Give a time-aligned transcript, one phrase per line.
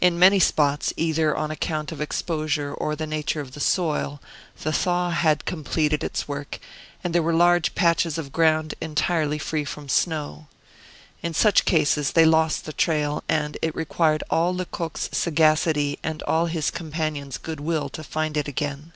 [0.00, 4.18] In many spots, either on account of exposure or the nature of the soil,
[4.62, 6.58] the thaw had completed its work,
[7.04, 10.46] and there were large patches of ground entirely free from snow.
[11.22, 16.46] In such cases they lost the trail, and it required all Lecoq's sagacity and all
[16.46, 18.92] his companion's good will to find it again.